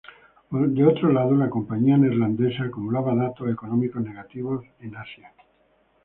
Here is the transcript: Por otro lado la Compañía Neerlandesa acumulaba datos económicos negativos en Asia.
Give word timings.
Por 0.49 0.63
otro 0.81 1.11
lado 1.13 1.35
la 1.35 1.47
Compañía 1.51 1.95
Neerlandesa 1.95 2.63
acumulaba 2.63 3.13
datos 3.13 3.51
económicos 3.51 4.01
negativos 4.01 4.65
en 4.79 4.95
Asia. 4.95 5.31